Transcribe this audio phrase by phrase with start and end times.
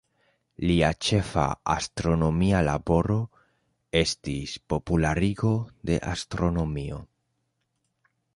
[0.69, 1.43] Lia ĉefa
[1.73, 3.19] astronomia laboro
[4.01, 5.53] estis popularigo
[5.91, 7.01] de astronomio.